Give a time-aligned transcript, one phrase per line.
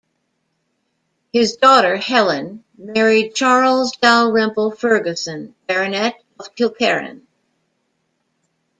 [1.31, 7.21] His daughter, Helen, married Charles Dalrymple Fergusson, Baronet of Kilkerran.